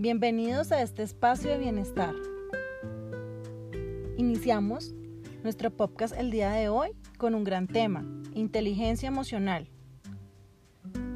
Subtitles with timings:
[0.00, 2.14] Bienvenidos a este espacio de bienestar.
[4.16, 4.94] Iniciamos
[5.42, 8.02] nuestro podcast el día de hoy con un gran tema,
[8.32, 9.68] inteligencia emocional.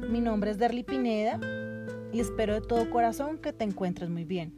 [0.07, 1.39] Mi nombre es Derly Pineda
[2.13, 4.55] y espero de todo corazón que te encuentres muy bien.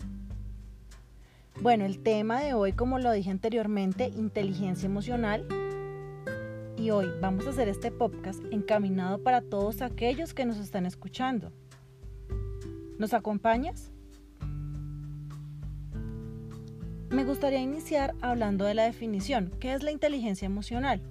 [1.62, 5.48] Bueno, el tema de hoy, como lo dije anteriormente, inteligencia emocional.
[6.76, 11.54] Y hoy vamos a hacer este podcast encaminado para todos aquellos que nos están escuchando.
[12.98, 13.94] ¿Nos acompañas?
[17.18, 19.52] Me gustaría iniciar hablando de la definición.
[19.60, 21.02] ¿Qué es la inteligencia emocional?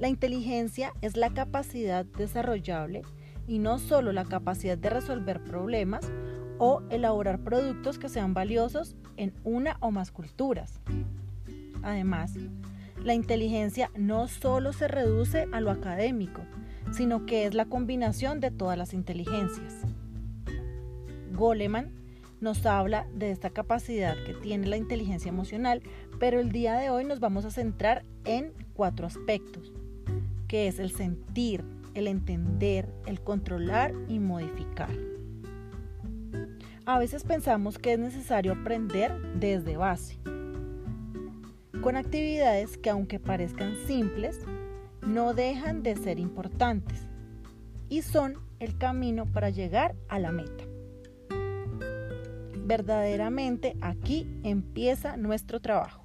[0.00, 3.02] La inteligencia es la capacidad desarrollable
[3.46, 6.10] y no solo la capacidad de resolver problemas
[6.58, 10.80] o elaborar productos que sean valiosos en una o más culturas.
[11.84, 12.34] Además,
[13.04, 16.42] la inteligencia no solo se reduce a lo académico,
[16.90, 19.76] sino que es la combinación de todas las inteligencias.
[21.30, 21.99] Goleman
[22.40, 25.82] nos habla de esta capacidad que tiene la inteligencia emocional,
[26.18, 29.72] pero el día de hoy nos vamos a centrar en cuatro aspectos,
[30.48, 34.90] que es el sentir, el entender, el controlar y modificar.
[36.86, 40.18] A veces pensamos que es necesario aprender desde base,
[41.82, 44.40] con actividades que aunque parezcan simples,
[45.02, 47.06] no dejan de ser importantes
[47.88, 50.69] y son el camino para llegar a la meta
[52.70, 56.04] verdaderamente aquí empieza nuestro trabajo.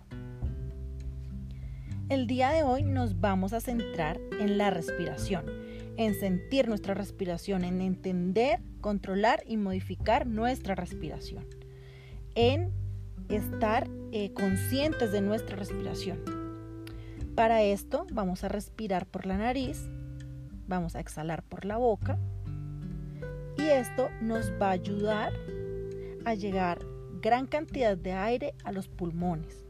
[2.10, 5.46] El día de hoy nos vamos a centrar en la respiración,
[5.96, 11.46] en sentir nuestra respiración, en entender, controlar y modificar nuestra respiración,
[12.34, 12.74] en
[13.30, 16.18] estar eh, conscientes de nuestra respiración.
[17.36, 19.88] Para esto vamos a respirar por la nariz,
[20.68, 22.18] vamos a exhalar por la boca
[23.56, 25.32] y esto nos va a ayudar
[26.26, 26.86] a llegar
[27.22, 29.66] gran cantidad de aire a los pulmones.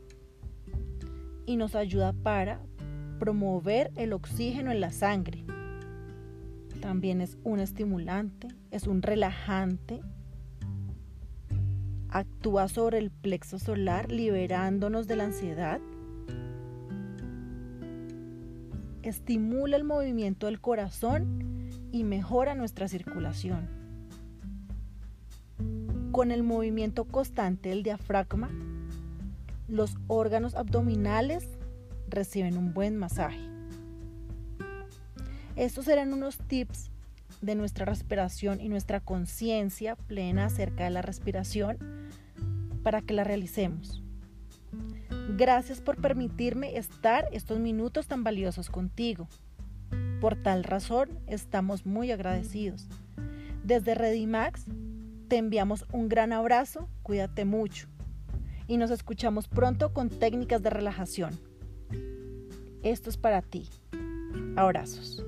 [1.45, 2.59] Y nos ayuda para
[3.19, 5.45] promover el oxígeno en la sangre.
[6.81, 10.01] También es un estimulante, es un relajante,
[12.09, 15.79] actúa sobre el plexo solar liberándonos de la ansiedad,
[19.01, 23.74] estimula el movimiento del corazón y mejora nuestra circulación
[26.15, 28.49] con el movimiento constante del diafragma,
[29.67, 31.45] los órganos abdominales
[32.07, 33.41] reciben un buen masaje.
[35.57, 36.89] Estos serán unos tips
[37.41, 41.79] de nuestra respiración y nuestra conciencia plena acerca de la respiración
[42.81, 44.01] para que la realicemos.
[45.35, 49.27] Gracias por permitirme estar estos minutos tan valiosos contigo.
[50.21, 52.87] Por tal razón estamos muy agradecidos.
[53.65, 54.65] Desde Redimax
[55.25, 57.87] te enviamos un gran abrazo, cuídate mucho
[58.67, 61.31] y nos escuchamos pronto con técnicas de relajación.
[62.83, 63.69] Esto es para ti.
[64.55, 65.23] Abrazos.